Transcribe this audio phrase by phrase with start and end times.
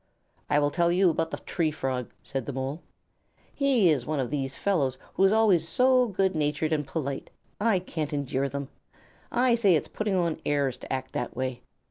[0.49, 2.81] "I will tell you about the Tree Frog," said the Mole.
[3.53, 7.29] "He is one of these fellows who are always just so good natured and polite.
[7.59, 8.69] I can't endure them.
[9.31, 11.61] I say it's putting on airs to act that way.